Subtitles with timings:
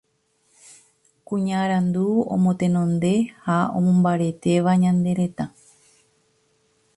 [1.27, 2.05] kuña arandu
[2.35, 3.13] omotenonde
[3.43, 5.45] ha omomombaretéva ñane retã